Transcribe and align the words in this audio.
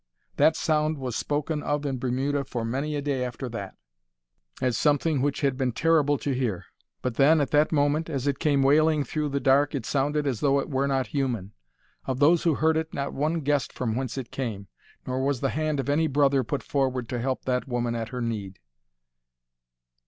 That 0.37 0.55
sound 0.55 0.97
was 0.97 1.15
spoken 1.15 1.61
of 1.61 1.85
in 1.85 1.99
Bermuda 1.99 2.43
for 2.43 2.65
many 2.65 2.95
a 2.95 3.03
day 3.03 3.23
after 3.23 3.47
that, 3.49 3.75
as 4.59 4.75
something 4.75 5.21
which 5.21 5.41
had 5.41 5.57
been 5.57 5.71
terrible 5.73 6.17
to 6.17 6.33
hear. 6.33 6.65
But 7.03 7.17
then, 7.17 7.39
at 7.39 7.51
that 7.51 7.71
moment, 7.71 8.09
as 8.09 8.25
it 8.25 8.39
came 8.39 8.63
wailing 8.63 9.03
through 9.03 9.29
the 9.29 9.39
dark, 9.39 9.75
it 9.75 9.85
sounded 9.85 10.25
as 10.25 10.39
though 10.39 10.57
it 10.59 10.71
were 10.71 10.87
not 10.87 11.05
human. 11.13 11.51
Of 12.05 12.17
those 12.17 12.41
who 12.41 12.55
heard 12.55 12.77
it, 12.77 12.95
not 12.95 13.13
one 13.13 13.41
guessed 13.41 13.71
from 13.71 13.93
whence 13.95 14.17
it 14.17 14.31
came, 14.31 14.69
nor 15.05 15.23
was 15.23 15.39
the 15.39 15.49
hand 15.49 15.79
of 15.79 15.87
any 15.87 16.07
brother 16.07 16.43
put 16.43 16.63
forward 16.63 17.07
to 17.09 17.19
help 17.21 17.45
that 17.45 17.67
woman 17.67 17.93
at 17.93 18.09
her 18.09 18.21
need. 18.21 18.57